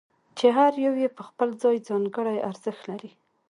چې 0.37 0.47
هر 0.57 0.71
یو 0.85 0.93
یې 1.01 1.09
په 1.17 1.21
خپل 1.29 1.49
ځای 1.63 1.77
ځانګړی 1.89 2.37
ارزښت 2.49 2.83
لري. 2.91 3.11